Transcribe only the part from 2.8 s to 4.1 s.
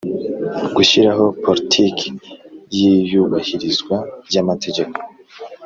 iyubahirizwa